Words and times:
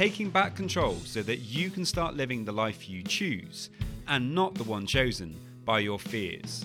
taking 0.00 0.30
back 0.30 0.56
control 0.56 0.94
so 1.04 1.20
that 1.22 1.40
you 1.40 1.68
can 1.68 1.84
start 1.84 2.14
living 2.14 2.42
the 2.42 2.50
life 2.50 2.88
you 2.88 3.02
choose 3.02 3.68
and 4.08 4.34
not 4.34 4.54
the 4.54 4.64
one 4.64 4.86
chosen 4.86 5.38
by 5.66 5.78
your 5.78 5.98
fears. 5.98 6.64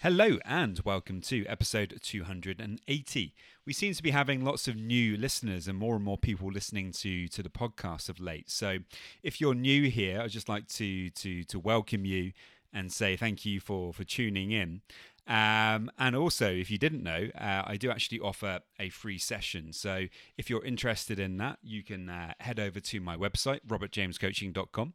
Hello 0.00 0.38
and 0.44 0.78
welcome 0.84 1.20
to 1.22 1.44
episode 1.46 1.98
280. 2.00 3.34
We 3.66 3.72
seem 3.72 3.92
to 3.94 4.02
be 4.02 4.10
having 4.10 4.44
lots 4.44 4.68
of 4.68 4.76
new 4.76 5.16
listeners 5.16 5.66
and 5.66 5.76
more 5.76 5.96
and 5.96 6.04
more 6.04 6.18
people 6.18 6.52
listening 6.52 6.92
to 6.92 7.26
to 7.26 7.42
the 7.42 7.50
podcast 7.50 8.08
of 8.08 8.20
late. 8.20 8.48
So, 8.48 8.78
if 9.24 9.40
you're 9.40 9.56
new 9.56 9.90
here, 9.90 10.20
I'd 10.20 10.30
just 10.30 10.48
like 10.48 10.68
to 10.68 11.10
to 11.10 11.42
to 11.42 11.58
welcome 11.58 12.04
you 12.04 12.32
and 12.72 12.92
say 12.92 13.16
thank 13.16 13.44
you 13.44 13.60
for 13.60 13.92
for 13.92 14.04
tuning 14.04 14.52
in. 14.52 14.82
Um, 15.28 15.90
and 15.98 16.16
also, 16.16 16.50
if 16.50 16.70
you 16.70 16.78
didn't 16.78 17.02
know, 17.02 17.28
uh, 17.38 17.62
I 17.66 17.76
do 17.76 17.90
actually 17.90 18.18
offer 18.18 18.60
a 18.80 18.88
free 18.88 19.18
session. 19.18 19.74
So 19.74 20.06
if 20.38 20.48
you're 20.48 20.64
interested 20.64 21.18
in 21.18 21.36
that, 21.36 21.58
you 21.62 21.84
can 21.84 22.08
uh, 22.08 22.32
head 22.40 22.58
over 22.58 22.80
to 22.80 23.00
my 23.00 23.14
website, 23.14 23.60
robertjamescoaching.com. 23.66 24.94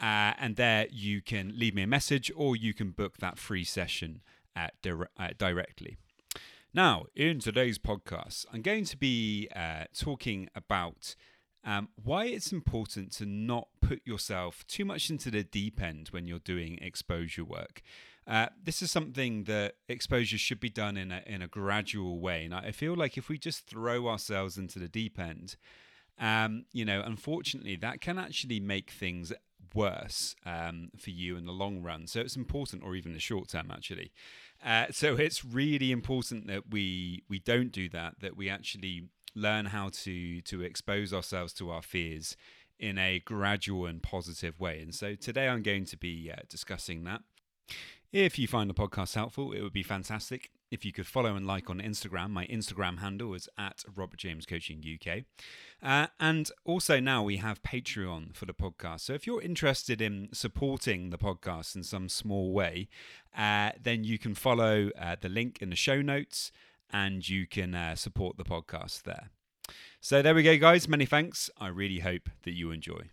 Uh, 0.00 0.32
and 0.38 0.56
there 0.56 0.86
you 0.90 1.20
can 1.20 1.52
leave 1.56 1.74
me 1.74 1.82
a 1.82 1.86
message 1.88 2.30
or 2.36 2.54
you 2.54 2.72
can 2.72 2.90
book 2.90 3.18
that 3.18 3.38
free 3.38 3.64
session 3.64 4.22
at 4.54 4.74
dire- 4.80 5.10
uh, 5.18 5.30
directly. 5.36 5.96
Now, 6.72 7.06
in 7.14 7.38
today's 7.38 7.78
podcast, 7.78 8.46
I'm 8.52 8.62
going 8.62 8.84
to 8.86 8.96
be 8.96 9.48
uh, 9.54 9.84
talking 9.96 10.48
about 10.54 11.14
um, 11.64 11.88
why 12.02 12.26
it's 12.26 12.52
important 12.52 13.12
to 13.12 13.26
not 13.26 13.68
put 13.80 14.00
yourself 14.04 14.66
too 14.66 14.84
much 14.84 15.10
into 15.10 15.30
the 15.30 15.42
deep 15.42 15.80
end 15.80 16.08
when 16.08 16.26
you're 16.26 16.38
doing 16.38 16.78
exposure 16.82 17.44
work. 17.44 17.82
Uh, 18.26 18.46
this 18.62 18.80
is 18.80 18.90
something 18.90 19.44
that 19.44 19.74
exposure 19.88 20.38
should 20.38 20.60
be 20.60 20.70
done 20.70 20.96
in 20.96 21.12
a, 21.12 21.22
in 21.26 21.42
a 21.42 21.48
gradual 21.48 22.20
way. 22.20 22.44
And 22.44 22.54
I 22.54 22.70
feel 22.70 22.94
like 22.94 23.18
if 23.18 23.28
we 23.28 23.38
just 23.38 23.66
throw 23.66 24.08
ourselves 24.08 24.56
into 24.56 24.78
the 24.78 24.88
deep 24.88 25.18
end, 25.18 25.56
um, 26.18 26.64
you 26.72 26.84
know, 26.84 27.02
unfortunately, 27.04 27.76
that 27.76 28.00
can 28.00 28.18
actually 28.18 28.60
make 28.60 28.90
things 28.90 29.32
worse 29.74 30.36
um, 30.46 30.90
for 30.96 31.10
you 31.10 31.36
in 31.36 31.46
the 31.46 31.52
long 31.52 31.82
run. 31.82 32.06
So 32.06 32.20
it's 32.20 32.36
important, 32.36 32.82
or 32.82 32.94
even 32.94 33.12
the 33.12 33.18
short 33.18 33.48
term, 33.48 33.70
actually. 33.70 34.12
Uh, 34.64 34.86
so 34.90 35.16
it's 35.16 35.44
really 35.44 35.92
important 35.92 36.46
that 36.46 36.70
we 36.70 37.24
we 37.28 37.38
don't 37.40 37.72
do 37.72 37.88
that. 37.90 38.20
That 38.20 38.36
we 38.36 38.48
actually 38.48 39.08
learn 39.34 39.66
how 39.66 39.88
to 39.90 40.40
to 40.42 40.62
expose 40.62 41.12
ourselves 41.12 41.52
to 41.54 41.70
our 41.70 41.82
fears 41.82 42.36
in 42.78 42.98
a 42.98 43.20
gradual 43.20 43.86
and 43.86 44.02
positive 44.02 44.58
way. 44.60 44.80
And 44.80 44.94
so 44.94 45.14
today 45.14 45.48
I'm 45.48 45.62
going 45.62 45.84
to 45.86 45.96
be 45.96 46.30
uh, 46.30 46.42
discussing 46.48 47.04
that. 47.04 47.22
If 48.12 48.38
you 48.38 48.46
find 48.46 48.70
the 48.70 48.74
podcast 48.74 49.14
helpful, 49.14 49.52
it 49.52 49.60
would 49.60 49.72
be 49.72 49.82
fantastic 49.82 50.50
if 50.70 50.84
you 50.84 50.92
could 50.92 51.06
follow 51.06 51.34
and 51.34 51.46
like 51.46 51.68
on 51.68 51.80
Instagram. 51.80 52.30
My 52.30 52.46
Instagram 52.46 52.98
handle 52.98 53.34
is 53.34 53.48
at 53.58 53.84
Robert 53.94 54.18
James 54.18 54.46
Coaching 54.46 54.82
UK. 54.84 55.24
Uh, 55.82 56.08
and 56.20 56.50
also 56.64 57.00
now 57.00 57.22
we 57.22 57.38
have 57.38 57.62
Patreon 57.62 58.34
for 58.34 58.46
the 58.46 58.54
podcast. 58.54 59.00
So 59.00 59.14
if 59.14 59.26
you're 59.26 59.42
interested 59.42 60.00
in 60.00 60.28
supporting 60.32 61.10
the 61.10 61.18
podcast 61.18 61.74
in 61.74 61.82
some 61.82 62.08
small 62.08 62.52
way, 62.52 62.88
uh, 63.36 63.70
then 63.80 64.04
you 64.04 64.18
can 64.18 64.34
follow 64.34 64.90
uh, 64.96 65.16
the 65.20 65.28
link 65.28 65.58
in 65.60 65.70
the 65.70 65.76
show 65.76 66.00
notes 66.00 66.52
and 66.92 67.28
you 67.28 67.46
can 67.46 67.74
uh, 67.74 67.94
support 67.94 68.36
the 68.36 68.44
podcast 68.44 69.02
there. 69.02 69.30
So 70.00 70.22
there 70.22 70.34
we 70.34 70.42
go, 70.42 70.56
guys. 70.58 70.88
Many 70.88 71.06
thanks. 71.06 71.50
I 71.58 71.68
really 71.68 72.00
hope 72.00 72.28
that 72.42 72.52
you 72.52 72.70
enjoy. 72.70 73.10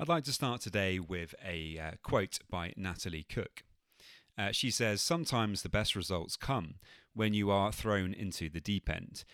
I'd 0.00 0.08
like 0.08 0.24
to 0.24 0.32
start 0.32 0.60
today 0.60 1.00
with 1.00 1.34
a 1.44 1.78
uh, 1.78 1.90
quote 2.04 2.38
by 2.48 2.72
Natalie 2.76 3.26
Cook. 3.28 3.64
Uh, 4.38 4.52
she 4.52 4.70
says, 4.70 5.02
Sometimes 5.02 5.62
the 5.62 5.68
best 5.68 5.96
results 5.96 6.36
come 6.36 6.76
when 7.14 7.34
you 7.34 7.50
are 7.50 7.72
thrown 7.72 8.14
into 8.14 8.48
the 8.48 8.60
deep 8.60 8.88
end. 8.88 9.24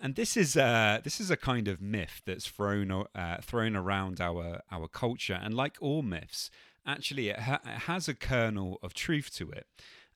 And 0.00 0.14
this 0.14 0.36
is 0.36 0.56
uh, 0.56 1.00
this 1.04 1.20
is 1.20 1.30
a 1.30 1.36
kind 1.36 1.68
of 1.68 1.80
myth 1.80 2.22
that's 2.26 2.46
thrown 2.46 2.90
uh, 2.90 3.36
thrown 3.42 3.76
around 3.76 4.20
our 4.20 4.60
our 4.72 4.88
culture, 4.88 5.38
and 5.40 5.54
like 5.54 5.76
all 5.80 6.02
myths, 6.02 6.50
actually 6.86 7.28
it, 7.28 7.40
ha- 7.40 7.60
it 7.64 7.80
has 7.80 8.08
a 8.08 8.14
kernel 8.14 8.78
of 8.82 8.94
truth 8.94 9.34
to 9.36 9.50
it. 9.50 9.66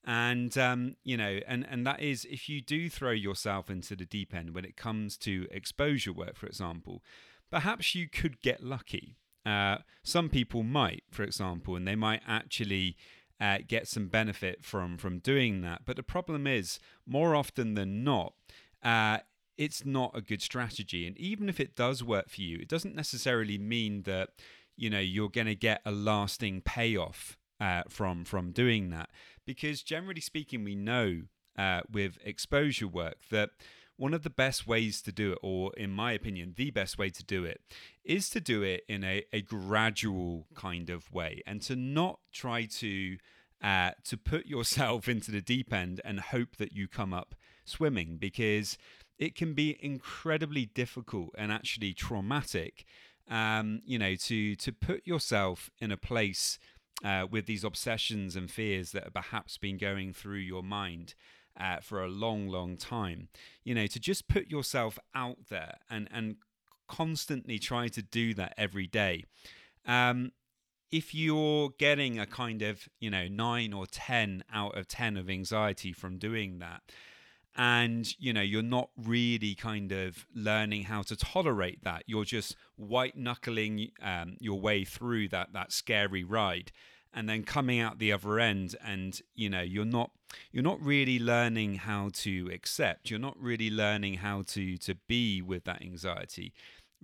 And 0.05 0.56
um, 0.56 0.97
you 1.05 1.17
know, 1.17 1.41
and 1.47 1.67
and 1.69 1.87
that 1.87 2.01
is 2.01 2.27
if 2.31 2.49
you 2.49 2.61
do 2.62 2.89
throw 2.89 3.11
yourself 3.11 3.69
into 3.69 3.95
the 3.95 4.06
deep 4.06 4.34
end 4.34 4.55
when 4.55 4.65
it 4.65 4.77
comes 4.77 5.17
to 5.19 5.47
exposure 5.51 6.12
work, 6.12 6.37
for 6.37 6.47
example, 6.47 7.03
perhaps 7.51 7.95
you 7.95 8.09
could 8.09 8.41
get 8.41 8.62
lucky 8.62 9.17
uh, 9.49 9.78
some 10.03 10.28
people 10.28 10.62
might, 10.62 11.05
for 11.11 11.23
example, 11.23 11.75
and 11.75 11.89
they 11.89 11.97
might 11.97 12.21
actually 12.27 12.97
uh, 13.41 13.59
get 13.67 13.89
some 13.89 14.09
benefit 14.09 14.62
from 14.62 14.99
from 14.99 15.21
doing 15.21 15.62
that. 15.62 15.83
But 15.87 15.97
the 15.97 16.03
problem 16.03 16.47
is, 16.47 16.78
more 17.07 17.34
often 17.34 17.75
than 17.75 18.05
not, 18.05 18.34
uh, 18.83 19.19
it's 19.57 19.87
not 19.87 20.11
a 20.15 20.21
good 20.21 20.43
strategy. 20.43 21.07
And 21.07 21.17
even 21.17 21.49
if 21.49 21.61
it 21.61 21.75
does 21.75 22.05
work 22.05 22.28
for 22.28 22.43
you, 22.43 22.59
it 22.59 22.69
doesn't 22.69 22.95
necessarily 22.95 23.57
mean 23.57 24.03
that 24.03 24.31
you 24.78 24.89
know 24.91 25.00
you're 25.00 25.28
going 25.28 25.47
to 25.47 25.55
get 25.55 25.81
a 25.84 25.91
lasting 25.91 26.62
payoff 26.62 27.37
uh, 27.61 27.83
from 27.89 28.25
from 28.25 28.53
doing 28.53 28.91
that. 28.91 29.11
Because 29.44 29.83
generally 29.83 30.21
speaking, 30.21 30.65
we 30.65 30.75
know 30.75 31.22
uh, 31.59 31.81
with 31.91 32.19
exposure 32.25 32.89
work 32.89 33.16
that 33.31 33.50
one 33.97 34.15
of 34.15 34.22
the 34.22 34.31
best 34.31 34.66
ways 34.66 35.03
to 35.03 35.11
do 35.11 35.33
it, 35.33 35.39
or 35.43 35.72
in 35.77 35.91
my 35.91 36.12
opinion, 36.12 36.55
the 36.56 36.71
best 36.71 36.99
way 36.99 37.11
to 37.11 37.25
do 37.25 37.44
it, 37.44 37.61
is 38.05 38.31
to 38.31 38.41
do 38.41 38.62
it 38.62 38.84
in 38.89 39.03
a, 39.03 39.25
a 39.33 39.43
gradual 39.43 40.47
kind 40.55 40.89
of 40.89 41.12
way 41.12 41.43
and 41.47 41.60
to 41.62 41.75
not 41.75 42.21
try 42.33 42.65
to 42.65 43.16
uh, 43.60 43.91
to 44.05 44.16
put 44.16 44.47
yourself 44.47 45.09
into 45.15 45.33
the 45.33 45.43
deep 45.43 45.72
end 45.72 46.00
and 46.05 46.21
hope 46.21 46.56
that 46.56 46.72
you 46.72 46.87
come 46.87 47.12
up 47.12 47.34
swimming 47.65 48.16
because 48.16 48.78
it 49.19 49.34
can 49.34 49.53
be 49.53 49.77
incredibly 49.81 50.65
difficult 50.65 51.31
and 51.37 51.50
actually 51.50 51.93
traumatic 51.93 52.84
um, 53.28 53.81
you 53.84 53.99
know 53.99 54.15
to 54.15 54.56
to 54.56 54.72
put 54.72 55.06
yourself 55.06 55.71
in 55.81 55.93
a 55.93 55.97
place 55.97 56.59
uh, 57.05 57.27
with 57.31 57.47
these 57.47 57.65
obsessions 57.65 58.37
and 58.37 58.50
fears 58.50 58.93
that 58.93 59.05
have 59.05 59.15
perhaps 59.15 59.56
been 59.59 59.78
going 59.78 60.12
through 60.12 60.39
your 60.39 60.62
mind 60.62 61.15
uh, 61.59 61.78
for 61.81 62.03
a 62.03 62.09
long, 62.09 62.49
long 62.49 62.77
time. 62.77 63.28
You 63.65 63.75
know, 63.75 63.87
to 63.87 64.00
just 64.00 64.28
put 64.28 64.49
yourself 64.49 64.99
out 65.15 65.39
there 65.49 65.78
and 65.91 66.09
and 66.11 66.37
constantly 66.89 67.59
try 67.59 67.89
to 67.89 68.03
do 68.03 68.34
that 68.34 68.55
every 68.56 68.87
day. 68.87 69.25
Um, 69.87 70.33
if 70.91 71.15
you're 71.15 71.71
getting 71.78 72.19
a 72.19 72.27
kind 72.27 72.62
of 72.62 72.89
you 72.99 73.10
know 73.10 73.28
nine 73.28 73.72
or 73.72 73.87
ten 73.87 74.45
out 74.53 74.77
of 74.77 74.89
ten 74.89 75.16
of 75.16 75.28
anxiety 75.28 75.93
from 75.93 76.19
doing 76.19 76.59
that 76.60 76.83
and 77.59 78.15
you 78.21 78.33
know 78.33 78.41
you're 78.41 78.63
not 78.63 78.89
really 78.97 79.57
kind 79.57 79.91
of 79.91 80.25
learning 80.35 80.85
how 80.85 81.03
to 81.03 81.17
tolerate 81.17 81.83
that. 81.83 82.05
You're 82.07 82.25
just 82.25 82.57
white 82.77 83.17
knuckling 83.17 83.91
um, 84.01 84.37
your 84.39 84.61
way 84.61 84.85
through 84.85 85.28
that 85.31 85.53
that 85.53 85.72
scary 85.72 86.22
ride 86.22 86.71
and 87.13 87.28
then 87.28 87.43
coming 87.43 87.81
out 87.81 87.99
the 87.99 88.13
other 88.13 88.39
end 88.39 88.77
and 88.84 89.21
you 89.34 89.51
know 89.51 89.63
you're 89.63 89.84
not 89.84 90.10
you're 90.53 90.63
not 90.63 90.81
really 90.81 91.19
learning 91.19 91.75
how 91.75 92.10
to 92.13 92.49
accept. 92.53 93.10
You're 93.10 93.19
not 93.19 93.37
really 93.41 93.71
learning 93.71 94.15
how 94.15 94.43
to 94.49 94.77
to 94.78 94.95
be 94.95 95.43
with 95.43 95.65
that 95.65 95.83
anxiety. 95.83 96.53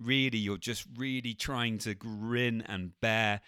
Really 0.01 0.37
you're 0.37 0.57
just 0.57 0.85
really 0.95 1.33
trying 1.33 1.79
to 1.79 1.93
grin 1.93 2.63
and 2.65 2.99
bear 3.01 3.41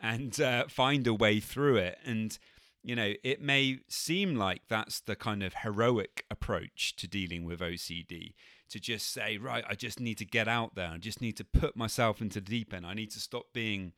and 0.00 0.40
uh, 0.40 0.64
find 0.68 1.06
a 1.06 1.14
way 1.14 1.40
through 1.40 1.76
it. 1.76 1.98
And 2.04 2.38
you 2.82 2.96
know 2.96 3.12
it 3.22 3.40
may 3.40 3.78
seem 3.88 4.34
like 4.36 4.62
that's 4.68 5.00
the 5.00 5.16
kind 5.16 5.42
of 5.42 5.54
heroic 5.62 6.24
approach 6.30 6.96
to 6.96 7.06
dealing 7.08 7.44
with 7.44 7.60
OCD 7.60 8.34
to 8.68 8.80
just 8.80 9.12
say 9.12 9.36
right 9.38 9.64
I 9.68 9.74
just 9.74 10.00
need 10.00 10.18
to 10.18 10.24
get 10.24 10.48
out 10.48 10.74
there 10.74 10.88
I 10.88 10.98
just 10.98 11.20
need 11.20 11.36
to 11.36 11.44
put 11.44 11.76
myself 11.76 12.20
into 12.20 12.40
the 12.40 12.50
deep 12.50 12.72
end 12.74 12.86
I 12.86 12.94
need 12.94 13.10
to 13.12 13.20
stop 13.20 13.46
being 13.52 13.92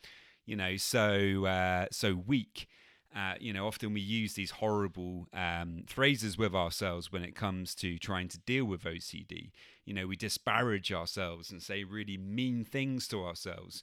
you 0.47 0.57
know, 0.57 0.77
so 0.77 1.47
uh, 1.47 1.87
so 1.91 2.15
weak. 2.15 2.69
Uh, 3.17 3.35
you 3.39 3.53
know, 3.53 3.67
often 3.67 3.93
we 3.95 4.01
use 4.01 4.35
these 4.35 4.51
horrible 4.51 5.29
um, 5.33 5.85
phrases 5.87 6.37
with 6.37 6.53
ourselves 6.55 7.13
when 7.13 7.23
it 7.23 7.37
comes 7.37 7.73
to 7.77 7.97
trying 7.97 8.27
to 8.27 8.39
deal 8.39 8.65
with 8.65 8.83
OCD. 8.83 9.53
You 9.85 9.95
know, 9.95 10.07
we 10.09 10.17
disparage 10.17 10.93
ourselves 10.93 11.51
and 11.53 11.63
say 11.63 11.85
really 11.85 12.17
mean 12.19 12.65
things 12.65 13.07
to 13.09 13.25
ourselves. 13.25 13.83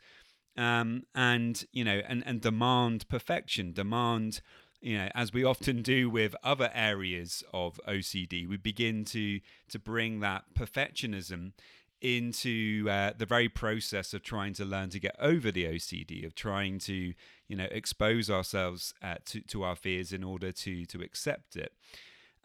um, 0.57 1.03
and 1.15 1.65
you 1.71 1.83
know 1.83 2.01
and 2.07 2.23
and 2.25 2.41
demand 2.41 3.07
perfection 3.09 3.71
demand 3.73 4.41
you 4.81 4.97
know 4.97 5.09
as 5.13 5.31
we 5.31 5.43
often 5.43 5.81
do 5.81 6.09
with 6.09 6.35
other 6.43 6.71
areas 6.73 7.43
of 7.53 7.79
OCD 7.87 8.47
we 8.47 8.57
begin 8.57 9.05
to 9.05 9.39
to 9.69 9.79
bring 9.79 10.19
that 10.19 10.43
perfectionism 10.55 11.53
into 12.01 12.87
uh, 12.89 13.11
the 13.15 13.27
very 13.27 13.47
process 13.47 14.13
of 14.13 14.23
trying 14.23 14.53
to 14.53 14.65
learn 14.65 14.89
to 14.89 14.99
get 14.99 15.15
over 15.19 15.51
the 15.51 15.65
OCD 15.65 16.25
of 16.25 16.33
trying 16.33 16.79
to 16.79 17.13
you 17.47 17.55
know 17.55 17.67
expose 17.71 18.29
ourselves 18.29 18.93
uh, 19.01 19.15
to 19.25 19.41
to 19.41 19.63
our 19.63 19.75
fears 19.75 20.11
in 20.11 20.23
order 20.23 20.51
to 20.51 20.85
to 20.85 21.01
accept 21.01 21.55
it. 21.55 21.73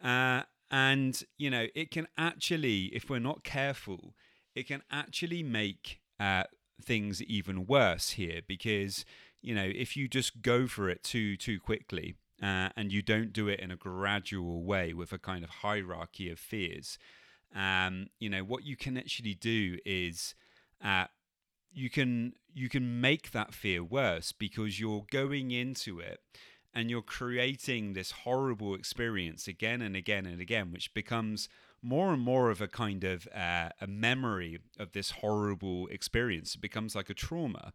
Uh, 0.03 0.43
and 0.69 1.23
you 1.37 1.49
know 1.49 1.67
it 1.75 1.91
can 1.91 2.07
actually 2.17 2.85
if 2.93 3.09
we're 3.09 3.19
not 3.19 3.43
careful 3.43 4.13
it 4.53 4.67
can 4.67 4.83
actually 4.91 5.41
make 5.41 6.01
uh, 6.19 6.43
things 6.81 7.21
even 7.23 7.65
worse 7.65 8.11
here 8.11 8.41
because 8.47 9.05
you 9.41 9.55
know 9.55 9.69
if 9.75 9.95
you 9.95 10.07
just 10.07 10.41
go 10.41 10.67
for 10.67 10.89
it 10.89 11.03
too 11.03 11.35
too 11.37 11.59
quickly 11.59 12.15
uh, 12.41 12.69
and 12.75 12.91
you 12.91 13.01
don't 13.01 13.33
do 13.33 13.47
it 13.47 13.59
in 13.59 13.71
a 13.71 13.75
gradual 13.75 14.63
way 14.63 14.93
with 14.93 15.11
a 15.11 15.19
kind 15.19 15.43
of 15.43 15.49
hierarchy 15.49 16.29
of 16.29 16.39
fears 16.39 16.97
um, 17.55 18.07
you 18.19 18.29
know 18.29 18.43
what 18.43 18.63
you 18.65 18.75
can 18.75 18.97
actually 18.97 19.33
do 19.33 19.77
is 19.85 20.35
uh, 20.83 21.05
you 21.71 21.89
can 21.89 22.33
you 22.53 22.69
can 22.69 22.99
make 23.01 23.31
that 23.31 23.53
fear 23.53 23.83
worse 23.83 24.31
because 24.31 24.79
you're 24.79 25.05
going 25.11 25.51
into 25.51 25.99
it 25.99 26.19
and 26.73 26.89
you're 26.89 27.01
creating 27.01 27.93
this 27.93 28.11
horrible 28.11 28.75
experience 28.75 29.47
again 29.47 29.81
and 29.81 29.95
again 29.95 30.25
and 30.25 30.41
again 30.41 30.71
which 30.71 30.93
becomes 30.93 31.49
more 31.81 32.13
and 32.13 32.21
more 32.21 32.49
of 32.49 32.61
a 32.61 32.67
kind 32.67 33.03
of 33.03 33.27
uh, 33.35 33.69
a 33.79 33.87
memory 33.87 34.59
of 34.79 34.91
this 34.93 35.11
horrible 35.11 35.87
experience. 35.87 36.55
It 36.55 36.61
becomes 36.61 36.95
like 36.95 37.09
a 37.09 37.13
trauma. 37.13 37.73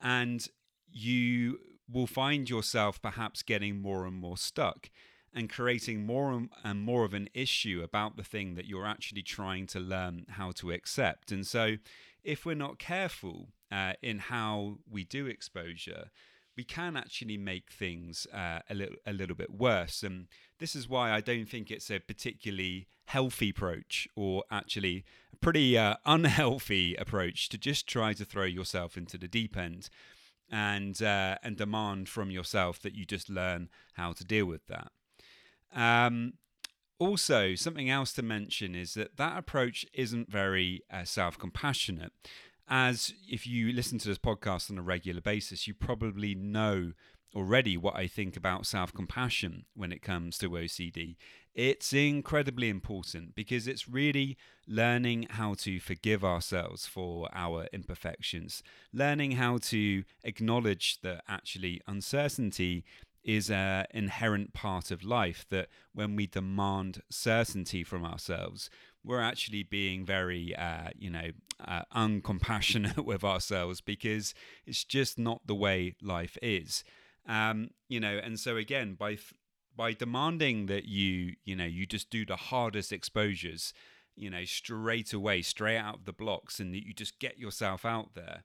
And 0.00 0.46
you 0.92 1.58
will 1.92 2.06
find 2.06 2.48
yourself 2.48 3.00
perhaps 3.00 3.42
getting 3.42 3.80
more 3.80 4.06
and 4.06 4.16
more 4.16 4.36
stuck 4.36 4.90
and 5.32 5.48
creating 5.48 6.04
more 6.04 6.48
and 6.64 6.82
more 6.82 7.04
of 7.04 7.14
an 7.14 7.28
issue 7.34 7.82
about 7.84 8.16
the 8.16 8.24
thing 8.24 8.54
that 8.54 8.66
you're 8.66 8.86
actually 8.86 9.22
trying 9.22 9.66
to 9.68 9.78
learn 9.78 10.26
how 10.30 10.50
to 10.50 10.72
accept. 10.72 11.30
And 11.30 11.46
so, 11.46 11.76
if 12.22 12.44
we're 12.44 12.54
not 12.54 12.78
careful 12.78 13.48
uh, 13.70 13.94
in 14.02 14.18
how 14.18 14.78
we 14.90 15.04
do 15.04 15.26
exposure, 15.26 16.10
we 16.56 16.64
can 16.64 16.96
actually 16.96 17.38
make 17.38 17.70
things 17.70 18.26
uh, 18.34 18.58
a 18.68 18.74
little 18.74 18.96
a 19.06 19.12
little 19.12 19.36
bit 19.36 19.50
worse. 19.50 20.02
And 20.02 20.26
this 20.58 20.74
is 20.74 20.88
why 20.88 21.12
I 21.12 21.20
don't 21.20 21.48
think 21.48 21.70
it's 21.70 21.90
a 21.90 22.00
particularly 22.00 22.88
healthy 23.06 23.50
approach, 23.50 24.08
or 24.16 24.44
actually 24.50 25.04
a 25.32 25.36
pretty 25.36 25.78
uh, 25.78 25.94
unhealthy 26.04 26.96
approach, 26.96 27.48
to 27.50 27.58
just 27.58 27.86
try 27.86 28.12
to 28.14 28.24
throw 28.24 28.44
yourself 28.44 28.96
into 28.96 29.16
the 29.16 29.28
deep 29.28 29.56
end 29.56 29.88
and 30.50 31.00
uh, 31.02 31.36
and 31.42 31.56
demand 31.56 32.08
from 32.08 32.30
yourself 32.30 32.80
that 32.82 32.94
you 32.94 33.04
just 33.04 33.30
learn 33.30 33.68
how 33.94 34.12
to 34.12 34.24
deal 34.24 34.46
with 34.46 34.66
that. 34.66 34.90
Um, 35.74 36.34
also, 36.98 37.54
something 37.54 37.88
else 37.88 38.12
to 38.14 38.22
mention 38.22 38.74
is 38.74 38.94
that 38.94 39.16
that 39.16 39.38
approach 39.38 39.86
isn't 39.94 40.30
very 40.30 40.82
uh, 40.92 41.04
self 41.04 41.38
compassionate 41.38 42.12
as 42.70 43.12
if 43.28 43.46
you 43.46 43.72
listen 43.72 43.98
to 43.98 44.08
this 44.08 44.18
podcast 44.18 44.70
on 44.70 44.78
a 44.78 44.82
regular 44.82 45.20
basis, 45.20 45.66
you 45.66 45.74
probably 45.74 46.36
know 46.36 46.92
already 47.34 47.76
what 47.76 47.96
I 47.96 48.06
think 48.06 48.36
about 48.36 48.66
self 48.66 48.92
compassion 48.92 49.64
when 49.74 49.92
it 49.92 50.02
comes 50.02 50.38
to 50.38 50.50
OCD. 50.50 51.16
It's 51.54 51.92
incredibly 51.92 52.68
important 52.68 53.34
because 53.34 53.66
it's 53.66 53.88
really 53.88 54.36
learning 54.68 55.26
how 55.30 55.54
to 55.54 55.80
forgive 55.80 56.24
ourselves 56.24 56.86
for 56.86 57.28
our 57.32 57.66
imperfections, 57.72 58.62
learning 58.92 59.32
how 59.32 59.58
to 59.58 60.04
acknowledge 60.22 61.00
that 61.02 61.24
actually 61.28 61.80
uncertainty 61.88 62.84
is 63.24 63.50
an 63.50 63.86
inherent 63.92 64.52
part 64.52 64.90
of 64.90 65.04
life, 65.04 65.44
that 65.50 65.68
when 65.92 66.16
we 66.16 66.26
demand 66.26 67.02
certainty 67.10 67.84
from 67.84 68.04
ourselves, 68.04 68.70
we're 69.04 69.20
actually 69.20 69.62
being 69.62 70.04
very, 70.04 70.54
uh, 70.56 70.88
you 70.98 71.10
know, 71.10 71.30
uh, 71.66 71.82
uncompassionate 71.94 72.98
with 73.04 73.24
ourselves 73.24 73.80
because 73.80 74.34
it's 74.66 74.84
just 74.84 75.18
not 75.18 75.46
the 75.46 75.54
way 75.54 75.94
life 76.02 76.38
is. 76.42 76.84
Um, 77.26 77.70
you 77.88 78.00
know, 78.00 78.18
and 78.22 78.38
so 78.38 78.56
again, 78.56 78.94
by 78.94 79.18
by 79.76 79.92
demanding 79.92 80.66
that 80.66 80.86
you, 80.86 81.34
you 81.44 81.56
know, 81.56 81.64
you 81.64 81.86
just 81.86 82.10
do 82.10 82.26
the 82.26 82.36
hardest 82.36 82.92
exposures, 82.92 83.72
you 84.16 84.28
know, 84.28 84.44
straight 84.44 85.12
away, 85.12 85.42
straight 85.42 85.78
out 85.78 85.94
of 85.94 86.04
the 86.04 86.12
blocks, 86.12 86.60
and 86.60 86.74
that 86.74 86.84
you 86.84 86.92
just 86.92 87.18
get 87.18 87.38
yourself 87.38 87.84
out 87.84 88.14
there. 88.14 88.42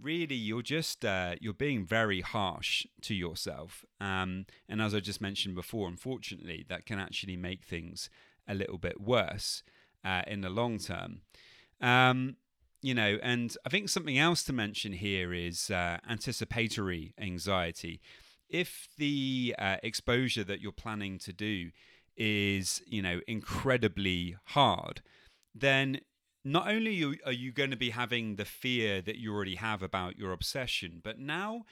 Really, 0.00 0.34
you're 0.34 0.62
just 0.62 1.04
uh, 1.04 1.36
you're 1.40 1.52
being 1.52 1.84
very 1.84 2.20
harsh 2.20 2.86
to 3.02 3.14
yourself, 3.14 3.84
um, 4.00 4.46
and 4.68 4.82
as 4.82 4.94
I 4.94 5.00
just 5.00 5.20
mentioned 5.20 5.54
before, 5.54 5.88
unfortunately, 5.88 6.64
that 6.68 6.86
can 6.86 6.98
actually 6.98 7.36
make 7.36 7.64
things 7.64 8.10
a 8.48 8.54
little 8.54 8.78
bit 8.78 9.00
worse 9.00 9.62
uh, 10.04 10.22
in 10.26 10.40
the 10.40 10.50
long 10.50 10.78
term. 10.78 11.20
Um, 11.80 12.36
you 12.84 12.92
know, 12.92 13.16
and 13.22 13.56
I 13.64 13.70
think 13.70 13.88
something 13.88 14.18
else 14.18 14.42
to 14.44 14.52
mention 14.52 14.92
here 14.92 15.32
is 15.32 15.70
uh, 15.70 15.96
anticipatory 16.06 17.14
anxiety. 17.18 17.98
If 18.50 18.88
the 18.98 19.54
uh, 19.58 19.76
exposure 19.82 20.44
that 20.44 20.60
you're 20.60 20.70
planning 20.70 21.16
to 21.20 21.32
do 21.32 21.70
is, 22.14 22.82
you 22.86 23.00
know, 23.00 23.20
incredibly 23.26 24.36
hard, 24.48 25.00
then 25.54 26.00
not 26.44 26.68
only 26.68 27.02
are 27.24 27.32
you 27.32 27.52
going 27.52 27.70
to 27.70 27.76
be 27.78 27.88
having 27.88 28.36
the 28.36 28.44
fear 28.44 29.00
that 29.00 29.16
you 29.16 29.34
already 29.34 29.54
have 29.54 29.82
about 29.82 30.18
your 30.18 30.32
obsession, 30.32 31.00
but 31.02 31.18
now 31.18 31.62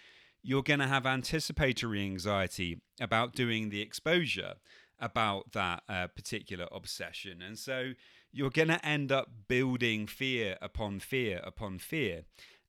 you're 0.42 0.62
going 0.62 0.80
to 0.80 0.86
have 0.86 1.04
anticipatory 1.04 2.00
anxiety 2.00 2.80
about 2.98 3.34
doing 3.34 3.68
the 3.68 3.82
exposure 3.82 4.54
about 4.98 5.52
that 5.52 5.82
uh, 5.90 6.06
particular 6.06 6.68
obsession. 6.72 7.42
And 7.42 7.58
so 7.58 7.92
you're 8.32 8.50
going 8.50 8.68
to 8.68 8.84
end 8.84 9.12
up 9.12 9.28
building 9.48 10.06
fear 10.06 10.56
upon 10.60 11.00
fear 11.00 11.40
upon 11.44 11.78
fear. 11.78 12.22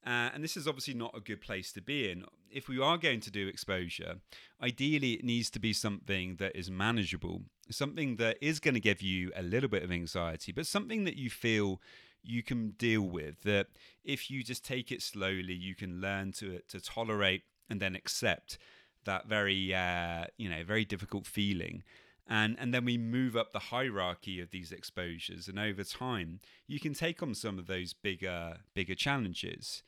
Uh, 0.06 0.30
and 0.34 0.44
this 0.44 0.58
is 0.58 0.68
obviously 0.68 0.94
not 0.94 1.16
a 1.16 1.22
good 1.22 1.40
place 1.40 1.72
to 1.72 1.82
be 1.82 2.12
in. 2.12 2.26
If 2.52 2.68
we 2.68 2.80
are 2.80 2.98
going 2.98 3.22
to 3.22 3.32
do 3.32 3.48
exposure, 3.48 4.16
ideally 4.62 5.14
it 5.14 5.24
needs 5.24 5.50
to 5.52 5.60
be 5.60 5.72
something 5.72 6.36
that 6.36 6.56
is 6.56 6.70
manageable, 6.70 7.44
something 7.72 8.18
that 8.18 8.38
is 8.42 8.60
going 8.60 8.74
to 8.74 8.82
give 8.82 9.02
you 9.02 9.32
a 9.36 9.42
little 9.42 9.70
bit 9.70 9.82
of 9.82 9.92
anxiety, 9.92 10.52
but 10.52 10.68
something 10.68 11.06
that 11.06 11.16
you 11.16 11.30
feel 11.30 11.80
you 12.22 12.44
can 12.44 12.72
deal 12.72 13.04
with. 13.04 13.44
That 13.44 13.68
if 14.04 14.30
you 14.30 14.44
just 14.44 14.66
take 14.66 14.92
it 14.92 15.02
slowly, 15.02 15.54
you 15.54 15.74
can 15.74 16.02
learn 16.02 16.34
to 16.34 16.60
to 16.68 16.82
tolerate 16.82 17.44
and 17.70 17.80
then 17.80 17.96
accept 17.96 18.58
that 19.06 19.28
very 19.28 19.74
uh, 19.74 20.26
you 20.38 20.50
know 20.50 20.64
very 20.66 20.84
difficult 20.84 21.26
feeling 21.26 21.84
and 22.28 22.56
and 22.60 22.74
then 22.74 22.86
we 22.86 22.98
move 22.98 23.36
up 23.36 23.52
the 23.52 23.60
hierarchy 23.60 24.40
of 24.40 24.52
these 24.52 24.72
exposures 24.72 25.48
and 25.48 25.60
over 25.60 25.84
time 25.84 26.40
you 26.68 26.80
can 26.80 26.94
take 26.94 27.22
on 27.22 27.36
some 27.36 27.60
of 27.60 27.68
those 27.68 27.94
bigger 27.94 28.58
bigger 28.74 28.96
challenges. 28.96 29.84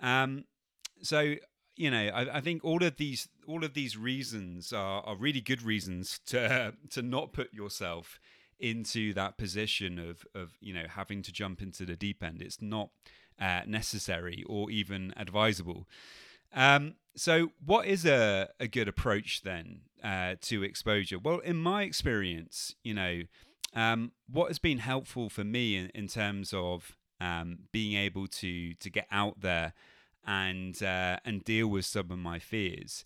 Um, 0.00 0.44
so 1.02 1.34
you 1.76 1.90
know 1.90 2.08
I, 2.14 2.38
I, 2.38 2.40
think 2.40 2.64
all 2.64 2.82
of 2.82 2.96
these 2.96 3.28
all 3.46 3.64
of 3.64 3.74
these 3.74 3.96
reasons 3.96 4.72
are, 4.72 5.02
are 5.02 5.16
really 5.16 5.40
good 5.40 5.62
reasons 5.62 6.20
to 6.26 6.74
to 6.90 7.02
not 7.02 7.32
put 7.32 7.52
yourself 7.52 8.20
into 8.60 9.12
that 9.14 9.36
position 9.36 9.98
of 9.98 10.24
of 10.34 10.52
you 10.60 10.72
know 10.72 10.86
having 10.88 11.22
to 11.22 11.32
jump 11.32 11.60
into 11.62 11.84
the 11.84 11.96
deep 11.96 12.22
end. 12.22 12.40
It's 12.40 12.62
not 12.62 12.90
uh, 13.40 13.62
necessary 13.66 14.44
or 14.46 14.70
even 14.70 15.12
advisable. 15.16 15.88
Um, 16.54 16.94
so, 17.16 17.52
what 17.64 17.86
is 17.86 18.06
a, 18.06 18.48
a 18.60 18.68
good 18.68 18.88
approach 18.88 19.42
then 19.42 19.80
uh, 20.02 20.34
to 20.42 20.62
exposure? 20.62 21.18
Well, 21.18 21.38
in 21.38 21.56
my 21.56 21.82
experience, 21.82 22.74
you 22.82 22.94
know, 22.94 23.22
um, 23.74 24.12
what 24.30 24.48
has 24.48 24.58
been 24.58 24.78
helpful 24.78 25.28
for 25.28 25.44
me 25.44 25.76
in, 25.76 25.90
in 25.94 26.08
terms 26.08 26.52
of 26.52 26.96
um, 27.20 27.60
being 27.70 27.96
able 27.96 28.26
to 28.26 28.74
to 28.74 28.90
get 28.90 29.06
out 29.10 29.40
there 29.40 29.72
and 30.26 30.82
uh, 30.82 31.18
and 31.24 31.44
deal 31.44 31.68
with 31.68 31.84
some 31.84 32.10
of 32.10 32.18
my 32.18 32.38
fears 32.38 33.04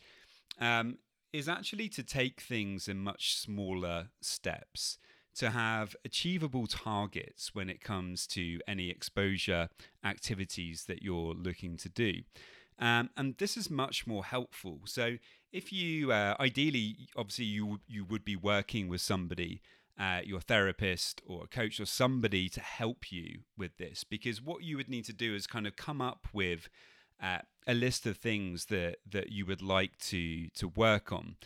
um, 0.61 0.99
is 1.33 1.49
actually 1.49 1.88
to 1.91 2.03
take 2.03 2.41
things 2.41 2.88
in 2.88 2.99
much 2.99 3.37
smaller 3.37 4.09
steps 4.21 4.99
to 5.35 5.50
have 5.50 5.95
achievable 6.05 6.67
targets 6.67 7.55
when 7.55 7.69
it 7.69 7.83
comes 7.83 8.26
to 8.26 8.59
any 8.67 8.88
exposure 8.88 9.69
activities 10.03 10.85
that 10.87 11.03
you're 11.03 11.35
looking 11.35 11.76
to 11.76 11.91
do. 11.91 12.23
Um, 12.78 13.11
and 13.16 13.37
this 13.38 13.56
is 13.56 13.71
much 13.71 14.06
more 14.06 14.25
helpful. 14.25 14.80
So 14.85 15.16
if 15.52 15.73
you 15.73 16.12
uh, 16.12 16.35
ideally, 16.38 17.09
obviously, 17.16 17.47
you 17.47 17.80
you 17.87 18.04
would 18.04 18.25
be 18.25 18.37
working 18.37 18.88
with 18.88 19.00
somebody, 19.00 19.62
uh, 19.99 20.21
your 20.25 20.40
therapist 20.40 21.23
or 21.26 21.45
a 21.45 21.49
coach 21.49 21.80
or 21.80 21.87
somebody 21.87 22.49
to 22.50 22.61
help 22.61 23.11
you 23.11 23.40
with 23.56 23.76
this, 23.78 24.04
because 24.04 24.42
what 24.42 24.62
you 24.62 24.76
would 24.76 24.88
need 24.88 25.06
to 25.06 25.14
do 25.14 25.35
is 25.35 25.47
kind 25.47 25.66
of 25.66 25.76
come 25.76 26.02
up 26.02 26.28
with 26.33 26.68
uh, 27.23 27.38
a 27.66 27.75
list 27.75 28.06
of 28.06 28.18
things 28.18 28.66
that 28.66 28.97
that 29.11 29.33
you 29.33 29.47
would 29.47 29.62
like 29.62 29.97
to 29.99 30.49
to 30.50 30.68
work 30.68 31.12
on. 31.12 31.37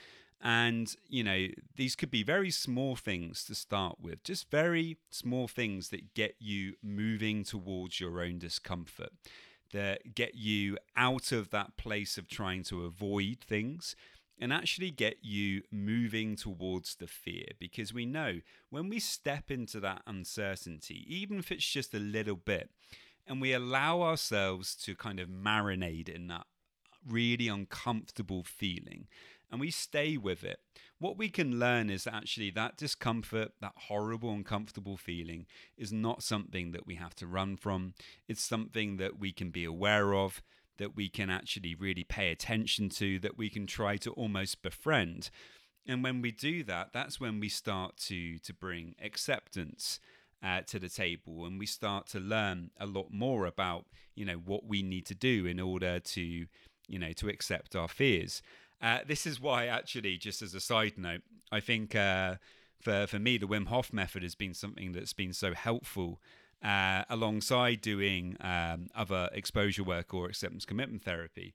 And, 0.43 0.97
you 1.07 1.23
know, 1.23 1.49
these 1.77 1.95
could 1.95 2.11
be 2.11 2.23
very 2.23 2.51
small 2.51 2.97
things 2.97 3.45
to 3.45 3.55
start 3.55 3.97
with, 4.01 4.25
just 4.25 4.51
very 4.51 4.97
small 5.11 5.49
things 5.49 5.91
that 5.91 6.15
get 6.15 6.37
you 6.39 6.77
moving 6.83 7.45
towards 7.45 8.01
your 8.01 8.23
own 8.23 8.39
discomfort 8.39 9.11
that 9.73 10.15
get 10.15 10.35
you 10.35 10.79
out 10.97 11.33
of 11.33 11.51
that 11.51 11.77
place 11.77 12.19
of 12.19 12.29
trying 12.29 12.63
to 12.65 12.85
avoid 12.85 13.39
things 13.41 13.95
and 14.41 14.53
actually 14.53 14.91
get 14.91 15.19
you 15.23 15.63
moving 15.71 16.35
towards 16.35 16.97
the 16.97 17.07
fear. 17.07 17.45
Because 17.59 17.93
we 17.93 18.07
know 18.07 18.41
when 18.71 18.89
we 18.89 18.99
step 18.99 19.51
into 19.51 19.81
that 19.81 20.03
uncertainty, 20.07 21.05
even 21.09 21.39
if 21.39 21.53
it's 21.53 21.69
just 21.69 21.95
a 21.95 21.99
little 21.99 22.37
bit, 22.37 22.71
and 23.27 23.41
we 23.41 23.53
allow 23.53 24.03
ourselves 24.03 24.75
to 24.75 24.97
kind 24.97 25.21
of 25.21 25.29
marinate 25.29 26.09
in 26.09 26.27
that 26.29 26.47
really 27.07 27.49
uncomfortable 27.49 28.45
feeling 28.45 29.07
and 29.51 29.61
we 29.61 29.71
stay 29.71 30.17
with 30.17 30.45
it, 30.45 30.61
what 30.99 31.19
we 31.19 31.29
can 31.29 31.59
learn 31.59 31.91
is 31.91 32.07
actually 32.07 32.51
that 32.51 32.77
discomfort, 32.77 33.53
that 33.61 33.73
horrible, 33.89 34.33
uncomfortable 34.33 34.97
feeling, 34.97 35.47
is 35.77 35.93
not 35.93 36.23
something 36.23 36.73
that 36.73 36.87
we 36.87 36.95
have 36.97 37.15
to 37.17 37.27
run 37.27 37.57
from. 37.57 37.95
It's 38.29 38.43
something 38.43 38.97
that 38.99 39.19
we 39.19 39.33
can 39.33 39.51
be 39.51 39.65
aware 39.65 40.15
of, 40.15 40.43
that 40.79 40.95
we 40.95 41.09
can 41.09 41.31
actually 41.31 41.75
really 41.75 42.05
pay 42.05 42.31
attention 42.31 42.91
to, 42.91 43.19
that 43.21 43.37
we 43.37 43.51
can 43.51 43.67
try 43.67 43.97
to 43.99 44.13
almost 44.13 44.63
befriend. 44.63 45.31
And 45.87 46.05
when 46.05 46.23
we 46.23 46.31
do 46.31 46.63
that, 46.65 46.93
that's 46.93 47.19
when 47.19 47.41
we 47.41 47.49
start 47.49 47.97
to, 48.09 48.39
to 48.39 48.55
bring 48.55 48.95
acceptance. 49.03 50.01
Uh, 50.43 50.63
to 50.63 50.79
the 50.79 50.89
table 50.89 51.45
and 51.45 51.59
we 51.59 51.67
start 51.67 52.07
to 52.07 52.19
learn 52.19 52.71
a 52.81 52.87
lot 52.87 53.09
more 53.13 53.45
about 53.45 53.85
you 54.15 54.25
know 54.25 54.41
what 54.47 54.65
we 54.65 54.83
need 54.83 55.05
to 55.05 55.15
do 55.15 55.45
in 55.45 55.61
order 55.61 56.01
to 56.01 56.47
you 56.91 56.99
know 56.99 57.13
to 57.13 57.29
accept 57.29 57.75
our 57.77 57.89
fears. 57.89 58.43
Uh, 58.83 59.01
this 59.07 59.27
is 59.27 59.41
why 59.41 59.67
actually 59.67 60.17
just 60.17 60.41
as 60.41 60.55
a 60.55 60.61
side 60.61 60.95
note 60.97 61.21
i 61.53 61.61
think 61.61 61.95
uh, 61.95 62.37
for 62.81 63.07
for 63.07 63.19
me 63.19 63.37
the 63.37 63.47
wim 63.47 63.67
hof 63.67 63.93
method 63.93 64.23
has 64.23 64.35
been 64.35 64.55
something 64.55 64.93
that's 64.93 65.13
been 65.13 65.35
so 65.35 65.53
helpful 65.53 66.19
uh, 66.65 67.05
alongside 67.11 67.81
doing 67.81 68.37
um, 68.41 68.89
other 68.95 69.29
exposure 69.33 69.85
work 69.85 70.15
or 70.15 70.27
acceptance 70.27 70.65
commitment 70.65 71.03
therapy 71.03 71.55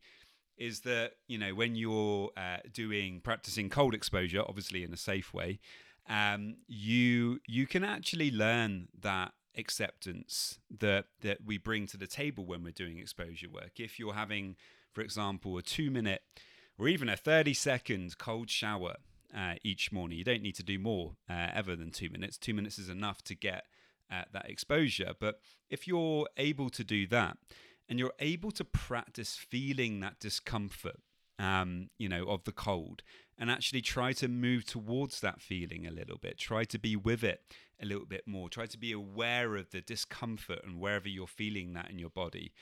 is 0.56 0.82
that 0.82 1.14
you 1.28 1.38
know 1.40 1.56
when 1.56 1.76
you're 1.76 2.30
uh, 2.38 2.58
doing 2.72 3.22
practicing 3.22 3.70
cold 3.70 3.96
exposure 3.96 4.44
obviously 4.48 4.84
in 4.84 4.94
a 4.94 4.98
safe 4.98 5.34
way 5.34 5.60
um, 6.08 6.58
you 6.68 7.40
you 7.48 7.66
can 7.66 7.84
actually 7.84 8.30
learn 8.30 8.88
that 9.00 9.34
acceptance 9.58 10.60
that 10.70 11.06
that 11.22 11.40
we 11.46 11.58
bring 11.58 11.88
to 11.88 11.98
the 11.98 12.08
table 12.08 12.46
when 12.46 12.64
we're 12.64 12.72
doing 12.72 12.98
exposure 12.98 13.50
work. 13.50 13.80
If 13.80 14.00
you're 14.00 14.14
having 14.14 14.56
for 14.96 15.02
example 15.02 15.58
a 15.58 15.62
two 15.62 15.92
minute 15.92 16.24
or 16.80 16.88
even 16.88 17.08
a 17.08 17.16
30 17.16 17.54
second 17.54 18.18
cold 18.18 18.50
shower 18.50 18.96
uh, 19.38 19.56
each 19.64 19.92
morning 19.92 20.18
you 20.18 20.24
don't 20.24 20.42
need 20.42 20.56
to 20.56 20.64
do 20.64 20.80
more 20.80 21.18
uh, 21.30 21.50
ever 21.54 21.76
than 21.76 21.92
two 21.92 22.10
minutes 22.10 22.38
two 22.38 22.54
minutes 22.54 22.80
is 22.80 22.90
enough 22.90 23.22
to 23.24 23.36
get 23.36 23.66
at 24.10 24.32
that 24.34 24.50
exposure. 24.50 25.14
But 25.20 25.40
if 25.70 25.88
you're 25.88 26.28
able 26.38 26.70
to 26.72 26.84
do 26.84 27.08
that 27.08 27.38
and 27.88 28.00
you're 28.00 28.14
able 28.20 28.52
to 28.52 28.64
practice 28.64 29.36
feeling 29.36 30.00
that 30.00 30.20
discomfort, 30.20 31.00
um, 31.38 31.90
you 31.98 32.10
know, 32.10 32.26
of 32.26 32.44
the 32.46 32.52
cold, 32.52 33.04
and 33.38 33.52
actually 33.52 33.82
try 33.82 34.14
to 34.14 34.28
move 34.28 34.66
towards 34.66 35.20
that 35.20 35.42
feeling 35.42 35.86
a 35.86 35.92
little 35.92 36.18
bit, 36.18 36.38
try 36.38 36.64
to 36.64 36.80
be 36.80 36.96
with 36.96 37.24
it 37.24 37.42
a 37.82 37.86
little 37.86 38.06
bit 38.06 38.26
more, 38.26 38.50
try 38.50 38.66
to 38.66 38.78
be 38.78 38.92
aware 38.92 39.56
of 39.56 39.72
the 39.72 39.82
discomfort 39.82 40.60
and 40.64 40.80
wherever 40.80 41.10
you're 41.10 41.28
feeling 41.28 41.74
that 41.74 41.90
in 41.90 42.00
your 42.00 42.10
body. 42.10 42.54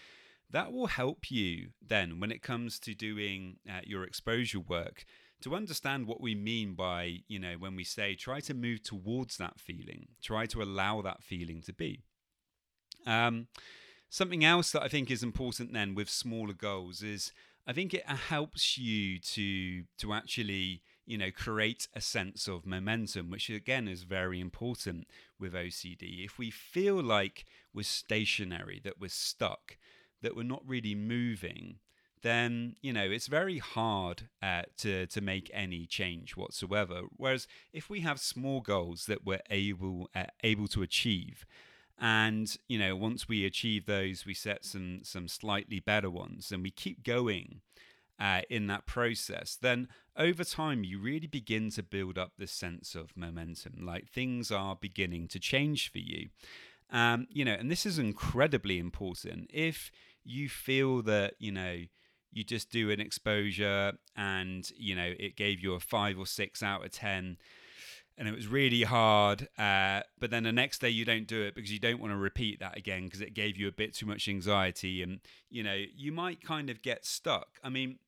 That 0.54 0.72
will 0.72 0.88
help 0.88 1.32
you 1.32 1.70
then 1.86 2.20
when 2.20 2.32
it 2.32 2.44
comes 2.44 2.80
to 2.82 2.94
doing 2.94 3.58
uh, 3.68 3.82
your 3.86 4.04
exposure 4.04 4.60
work 4.60 5.04
to 5.42 5.56
understand 5.56 6.06
what 6.06 6.22
we 6.22 6.36
mean 6.36 6.76
by, 6.76 7.18
you 7.28 7.40
know, 7.40 7.56
when 7.58 7.76
we 7.76 7.84
say 7.84 8.14
try 8.14 8.40
to 8.42 8.54
move 8.54 8.84
towards 8.84 9.38
that 9.38 9.60
feeling, 9.60 10.10
try 10.22 10.46
to 10.46 10.62
allow 10.62 11.02
that 11.02 11.24
feeling 11.24 11.62
to 11.64 11.74
be. 11.74 12.04
Um, 13.06 13.48
something 14.10 14.46
else 14.46 14.72
that 14.72 14.84
I 14.84 14.88
think 14.88 15.10
is 15.10 15.24
important 15.24 15.74
then 15.74 15.96
with 15.96 16.08
smaller 16.08 16.54
goals 16.54 17.02
is 17.02 17.34
I 17.66 17.74
think 17.74 17.94
it 17.94 18.06
helps 18.06 18.78
you 18.78 19.18
to 19.20 19.84
to 19.98 20.14
actually 20.14 20.84
you 21.06 21.18
know 21.18 21.32
create 21.32 21.88
a 21.96 22.02
sense 22.02 22.48
of 22.48 22.66
momentum, 22.66 23.32
which 23.32 23.50
again 23.50 23.88
is 23.88 24.04
very 24.04 24.40
important 24.40 25.08
with 25.40 25.54
OCD. 25.54 26.24
If 26.24 26.38
we 26.38 26.52
feel 26.52 27.02
like 27.02 27.46
we're 27.74 27.84
stationary, 27.84 28.80
that 28.84 29.00
we're 29.00 29.10
stuck, 29.10 29.78
that 30.24 30.36
we're 30.36 30.44
not 30.44 30.64
really 30.66 30.96
moving, 30.96 31.78
then 32.24 32.76
you 32.82 32.92
know 32.92 33.04
it's 33.04 33.28
very 33.28 33.60
hard 33.60 34.30
uh, 34.42 34.64
to 34.78 35.06
to 35.08 35.22
make 35.22 35.52
any 35.54 35.86
change 35.86 36.36
whatsoever. 36.36 37.02
Whereas 37.16 37.48
if 37.72 37.90
we 37.90 38.00
have 38.00 38.20
small 38.20 38.62
goals 38.62 39.06
that 39.06 39.24
we're 39.26 39.42
able 39.52 40.10
uh, 40.16 40.26
able 40.44 40.68
to 40.70 40.82
achieve, 40.82 41.46
and 42.00 42.58
you 42.68 42.80
know 42.80 42.96
once 42.96 43.28
we 43.28 43.46
achieve 43.46 43.86
those, 43.86 44.26
we 44.26 44.34
set 44.34 44.66
some 44.66 45.02
some 45.04 45.28
slightly 45.28 45.80
better 45.80 46.10
ones, 46.10 46.52
and 46.52 46.64
we 46.64 46.72
keep 46.72 47.04
going. 47.04 47.62
Uh, 48.20 48.42
in 48.48 48.68
that 48.68 48.86
process, 48.86 49.58
then 49.60 49.88
over 50.16 50.44
time 50.44 50.84
you 50.84 51.00
really 51.00 51.26
begin 51.26 51.72
to 51.72 51.82
build 51.82 52.16
up 52.16 52.32
this 52.38 52.52
sense 52.52 52.94
of 52.94 53.18
momentum, 53.18 53.74
like 53.82 54.08
things 54.08 54.52
are 54.52 54.78
beginning 54.80 55.28
to 55.28 55.40
change 55.40 55.92
for 55.92 55.98
you. 55.98 56.30
Um, 56.94 57.28
you 57.32 57.44
know, 57.44 57.54
and 57.54 57.72
this 57.72 57.88
is 57.88 57.98
incredibly 57.98 58.78
important. 58.78 59.50
If 59.52 59.92
you 60.24 60.50
feel 60.50 61.02
that 61.02 61.34
you 61.40 61.52
know 61.52 61.80
you 62.32 62.44
just 62.44 62.72
do 62.72 62.90
an 62.90 63.00
exposure 63.00 63.94
and 64.16 64.72
you 64.78 64.96
know 64.96 65.14
it 65.20 65.36
gave 65.36 65.60
you 65.60 65.74
a 65.74 65.80
five 65.80 66.18
or 66.18 66.26
six 66.26 66.64
out 66.64 66.84
of 66.84 66.92
ten 66.92 67.38
and 68.18 68.28
it 68.28 68.36
was 68.36 68.48
really 68.48 68.84
hard 68.84 69.48
uh, 69.58 70.02
but 70.20 70.30
then 70.30 70.44
the 70.44 70.52
next 70.52 70.80
day 70.82 70.90
you 70.90 71.06
don't 71.06 71.28
do 71.28 71.42
it 71.42 71.56
because 71.56 71.72
you 71.72 71.80
don't 71.80 72.00
want 72.00 72.12
to 72.12 72.18
repeat 72.18 72.60
that 72.60 72.78
again 72.78 73.06
because 73.06 73.22
it 73.22 73.34
gave 73.34 73.58
you 73.58 73.68
a 73.68 73.72
bit 73.72 73.94
too 73.94 74.06
much 74.06 74.28
anxiety 74.28 75.02
and 75.02 75.20
you 75.50 75.64
know 75.64 75.84
you 75.96 76.12
might 76.12 76.42
kind 76.42 76.70
of 76.70 76.82
get 76.82 77.06
stuck. 77.06 77.60
I 77.64 77.70
mean 77.70 78.00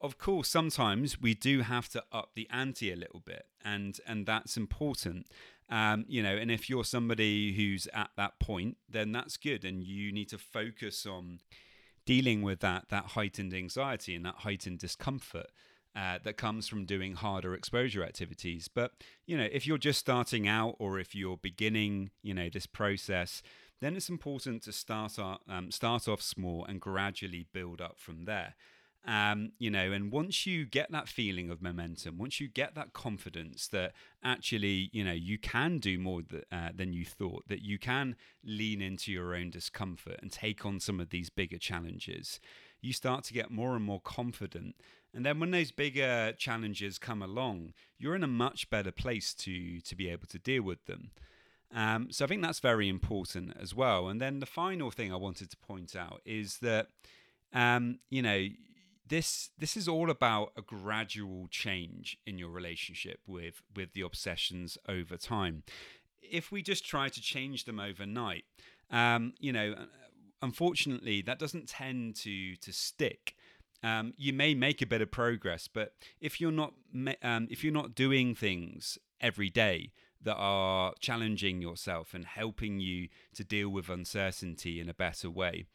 of 0.00 0.18
course 0.18 0.48
sometimes 0.48 1.20
we 1.20 1.34
do 1.34 1.60
have 1.62 1.88
to 1.88 2.02
up 2.12 2.30
the 2.34 2.48
ante 2.50 2.92
a 2.92 2.96
little 2.96 3.20
bit 3.24 3.46
and 3.64 3.98
and 4.06 4.26
that's 4.26 4.56
important 4.56 5.26
um, 5.70 6.04
you 6.08 6.22
know 6.22 6.36
and 6.36 6.50
if 6.50 6.68
you're 6.68 6.84
somebody 6.84 7.54
who's 7.54 7.88
at 7.92 8.10
that 8.16 8.38
point 8.38 8.76
then 8.88 9.12
that's 9.12 9.36
good 9.36 9.64
and 9.64 9.82
you 9.82 10.12
need 10.12 10.28
to 10.28 10.38
focus 10.38 11.06
on 11.06 11.40
dealing 12.06 12.42
with 12.42 12.60
that 12.60 12.88
that 12.90 13.04
heightened 13.06 13.54
anxiety 13.54 14.14
and 14.14 14.24
that 14.24 14.36
heightened 14.36 14.78
discomfort 14.78 15.46
uh, 15.96 16.18
that 16.24 16.36
comes 16.36 16.66
from 16.66 16.84
doing 16.84 17.14
harder 17.14 17.54
exposure 17.54 18.02
activities. 18.02 18.68
But 18.68 18.92
you 19.26 19.36
know, 19.38 19.48
if 19.50 19.66
you're 19.66 19.78
just 19.78 20.00
starting 20.00 20.48
out 20.48 20.76
or 20.78 20.98
if 20.98 21.14
you're 21.14 21.36
beginning, 21.36 22.10
you 22.22 22.34
know, 22.34 22.48
this 22.52 22.66
process, 22.66 23.42
then 23.80 23.96
it's 23.96 24.08
important 24.08 24.62
to 24.64 24.72
start 24.72 25.18
off, 25.18 25.40
um, 25.48 25.70
start 25.70 26.08
off 26.08 26.20
small 26.20 26.64
and 26.64 26.80
gradually 26.80 27.46
build 27.52 27.80
up 27.80 27.98
from 27.98 28.24
there. 28.24 28.54
Um, 29.06 29.52
you 29.58 29.70
know, 29.70 29.92
and 29.92 30.10
once 30.10 30.46
you 30.46 30.64
get 30.64 30.90
that 30.92 31.08
feeling 31.08 31.50
of 31.50 31.60
momentum, 31.60 32.16
once 32.16 32.40
you 32.40 32.48
get 32.48 32.74
that 32.74 32.94
confidence 32.94 33.68
that 33.68 33.92
actually, 34.22 34.88
you 34.92 35.04
know, 35.04 35.12
you 35.12 35.36
can 35.36 35.78
do 35.78 35.98
more 35.98 36.22
th- 36.22 36.44
uh, 36.50 36.70
than 36.74 36.94
you 36.94 37.04
thought, 37.04 37.46
that 37.48 37.60
you 37.60 37.78
can 37.78 38.16
lean 38.42 38.80
into 38.80 39.12
your 39.12 39.34
own 39.34 39.50
discomfort 39.50 40.18
and 40.22 40.32
take 40.32 40.64
on 40.64 40.80
some 40.80 41.00
of 41.00 41.10
these 41.10 41.28
bigger 41.28 41.58
challenges, 41.58 42.40
you 42.80 42.94
start 42.94 43.24
to 43.24 43.34
get 43.34 43.50
more 43.50 43.76
and 43.76 43.84
more 43.84 44.00
confident. 44.00 44.74
And 45.12 45.24
then 45.24 45.38
when 45.38 45.50
those 45.50 45.70
bigger 45.70 46.32
challenges 46.38 46.98
come 46.98 47.22
along, 47.22 47.74
you're 47.98 48.16
in 48.16 48.24
a 48.24 48.28
much 48.28 48.70
better 48.70 48.90
place 48.90 49.34
to 49.34 49.80
to 49.80 49.94
be 49.94 50.08
able 50.08 50.26
to 50.28 50.38
deal 50.38 50.62
with 50.62 50.86
them. 50.86 51.10
Um, 51.74 52.08
so 52.10 52.24
I 52.24 52.28
think 52.28 52.42
that's 52.42 52.60
very 52.60 52.88
important 52.88 53.54
as 53.60 53.74
well. 53.74 54.08
And 54.08 54.20
then 54.20 54.40
the 54.40 54.46
final 54.46 54.90
thing 54.90 55.12
I 55.12 55.16
wanted 55.16 55.50
to 55.50 55.56
point 55.56 55.94
out 55.96 56.20
is 56.24 56.58
that, 56.58 56.88
um, 57.52 57.98
you 58.10 58.22
know, 58.22 58.46
this 59.14 59.50
this 59.56 59.76
is 59.76 59.86
all 59.86 60.10
about 60.10 60.50
a 60.56 60.60
gradual 60.60 61.46
change 61.48 62.18
in 62.26 62.36
your 62.36 62.48
relationship 62.48 63.20
with 63.28 63.62
with 63.76 63.92
the 63.92 64.00
obsessions 64.00 64.76
over 64.88 65.16
time. 65.16 65.62
If 66.20 66.50
we 66.50 66.62
just 66.62 66.84
try 66.84 67.08
to 67.08 67.20
change 67.20 67.64
them 67.64 67.78
overnight 67.78 68.44
um, 68.90 69.34
you 69.38 69.52
know 69.52 69.76
unfortunately 70.42 71.22
that 71.22 71.38
doesn't 71.38 71.68
tend 71.68 72.16
to 72.16 72.56
to 72.56 72.72
stick. 72.72 73.36
Um, 73.84 74.14
you 74.16 74.32
may 74.32 74.54
make 74.54 74.80
a 74.82 74.86
bit 74.86 75.00
of 75.00 75.12
progress 75.12 75.68
but 75.68 75.92
if 76.20 76.40
you're 76.40 76.50
not 76.50 76.74
um, 77.22 77.46
if 77.50 77.62
you're 77.62 77.80
not 77.82 77.94
doing 77.94 78.34
things 78.34 78.98
every 79.20 79.50
day 79.50 79.92
that 80.20 80.36
are 80.36 80.94
challenging 80.98 81.60
yourself 81.62 82.14
and 82.14 82.24
helping 82.24 82.80
you 82.80 83.08
to 83.34 83.44
deal 83.44 83.68
with 83.68 83.88
uncertainty 83.88 84.80
in 84.80 84.88
a 84.88 84.94
better 84.94 85.30
way 85.30 85.66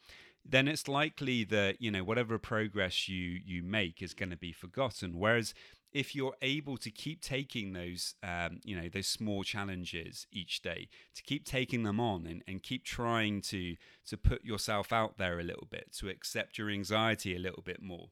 then 0.50 0.68
it's 0.68 0.88
likely 0.88 1.44
that 1.44 1.80
you 1.80 1.90
know 1.90 2.04
whatever 2.04 2.38
progress 2.38 3.08
you 3.08 3.40
you 3.44 3.62
make 3.62 4.02
is 4.02 4.14
going 4.14 4.30
to 4.30 4.36
be 4.36 4.52
forgotten. 4.52 5.18
Whereas 5.18 5.54
if 5.92 6.14
you're 6.14 6.36
able 6.40 6.76
to 6.76 6.90
keep 6.90 7.20
taking 7.20 7.72
those 7.72 8.14
um, 8.22 8.60
you 8.64 8.76
know 8.76 8.88
those 8.88 9.06
small 9.06 9.42
challenges 9.42 10.26
each 10.32 10.62
day 10.62 10.88
to 11.14 11.22
keep 11.22 11.44
taking 11.44 11.82
them 11.82 11.98
on 12.00 12.26
and, 12.26 12.42
and 12.46 12.62
keep 12.62 12.84
trying 12.84 13.40
to 13.42 13.76
to 14.06 14.16
put 14.16 14.44
yourself 14.44 14.92
out 14.92 15.18
there 15.18 15.40
a 15.40 15.44
little 15.44 15.66
bit 15.70 15.92
to 15.98 16.08
accept 16.08 16.58
your 16.58 16.70
anxiety 16.70 17.34
a 17.34 17.40
little 17.40 17.62
bit 17.62 17.82
more 17.82 18.08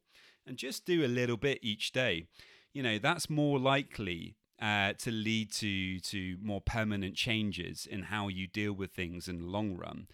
and 0.47 0.57
just 0.57 0.85
do 0.85 1.05
a 1.05 1.07
little 1.07 1.37
bit 1.37 1.59
each 1.63 1.93
day 1.93 2.27
you 2.73 2.83
know 2.83 2.99
that's 2.99 3.31
more 3.31 3.59
likely 3.59 4.35
uh, 4.61 4.93
to 4.95 5.11
lead 5.11 5.53
to 5.53 6.01
to 6.01 6.37
more 6.43 6.61
permanent 6.61 7.15
changes 7.15 7.87
in 7.87 8.05
how 8.05 8.29
you 8.29 8.47
deal 8.47 8.73
with 8.73 8.91
things 8.91 9.29
in 9.29 9.39
the 9.39 9.47
long 9.47 9.77
run. 9.77 10.09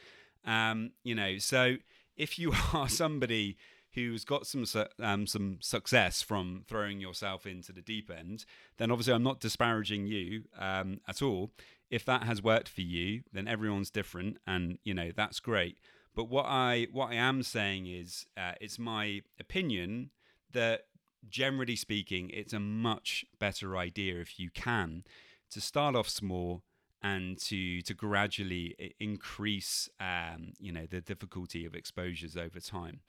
Um, 0.45 0.90
you 1.02 1.14
know 1.14 1.38
so 1.38 1.76
if 2.16 2.38
you 2.38 2.52
are 2.75 2.88
somebody 2.88 3.56
who's 3.94 4.25
got 4.25 4.47
some 4.47 4.64
um, 5.00 5.26
some 5.26 5.59
success 5.61 6.21
from 6.21 6.64
throwing 6.66 7.00
yourself 7.00 7.47
into 7.47 7.73
the 7.73 7.83
deep 7.83 8.11
end, 8.11 8.44
then 8.76 8.90
obviously 8.90 9.14
I'm 9.14 9.23
not 9.23 9.40
disparaging 9.40 10.06
you 10.06 10.44
um, 10.59 11.00
at 11.06 11.23
all. 11.23 11.50
If 11.90 12.04
that 12.06 12.25
has 12.25 12.42
worked 12.42 12.68
for 12.68 12.80
you, 12.80 13.23
then 13.33 13.47
everyone's 13.47 13.90
different, 13.90 14.38
and 14.47 14.78
you 14.85 14.94
know 14.94 15.11
that's 15.14 15.40
great. 15.40 15.78
But 16.14 16.28
what 16.28 16.47
I 16.47 16.88
what 16.92 17.11
I 17.11 17.14
am 17.14 17.42
saying 17.42 17.87
is, 17.87 18.26
uh, 18.37 18.52
it's 18.61 18.78
my 18.78 19.23
opinion 19.38 20.11
that 20.52 20.83
generally 21.28 21.76
speaking, 21.76 22.30
it's 22.30 22.52
a 22.52 22.61
much 22.61 23.25
better 23.38 23.76
idea 23.76 24.21
if 24.21 24.38
you 24.38 24.50
can 24.50 25.04
to 25.50 25.61
start 25.61 25.94
off 25.94 26.09
small 26.09 26.62
and 27.04 27.38
to 27.38 27.82
to 27.82 27.94
gradually 27.94 28.94
increase 28.99 29.88
um, 30.00 30.54
you 30.58 30.73
know 30.73 30.87
the 30.90 31.00
difficulty 31.00 31.64
of 31.64 31.75
exposures 31.75 32.37
over 32.37 32.58
time 32.58 33.00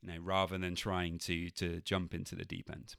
you 0.00 0.12
know 0.12 0.18
rather 0.20 0.58
than 0.58 0.76
trying 0.76 1.18
to 1.18 1.50
to 1.50 1.80
jump 1.80 2.14
into 2.14 2.36
the 2.36 2.44
deep 2.44 2.70
end 2.70 2.94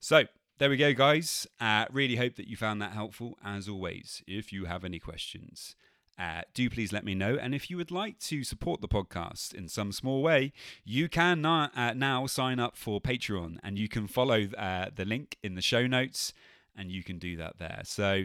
so 0.00 0.24
there 0.58 0.70
we 0.70 0.76
go 0.76 0.94
guys 0.94 1.46
uh, 1.60 1.84
really 1.90 2.16
hope 2.16 2.36
that 2.36 2.48
you 2.48 2.56
found 2.56 2.80
that 2.80 2.92
helpful 2.92 3.36
as 3.44 3.68
always 3.68 4.22
if 4.26 4.52
you 4.52 4.64
have 4.64 4.84
any 4.84 5.00
questions 5.00 5.74
uh, 6.18 6.42
do 6.52 6.68
please 6.68 6.92
let 6.92 7.04
me 7.04 7.14
know. 7.14 7.36
And 7.40 7.54
if 7.54 7.70
you 7.70 7.76
would 7.76 7.92
like 7.92 8.18
to 8.20 8.42
support 8.42 8.80
the 8.80 8.88
podcast 8.88 9.54
in 9.54 9.68
some 9.68 9.92
small 9.92 10.20
way, 10.20 10.52
you 10.84 11.08
can 11.08 11.40
now, 11.40 11.70
uh, 11.76 11.94
now 11.94 12.26
sign 12.26 12.58
up 12.58 12.76
for 12.76 13.00
Patreon 13.00 13.58
and 13.62 13.78
you 13.78 13.88
can 13.88 14.08
follow 14.08 14.48
uh, 14.58 14.86
the 14.92 15.04
link 15.04 15.36
in 15.44 15.54
the 15.54 15.62
show 15.62 15.86
notes 15.86 16.32
and 16.76 16.90
you 16.90 17.04
can 17.04 17.18
do 17.18 17.36
that 17.36 17.58
there. 17.58 17.82
So 17.84 18.24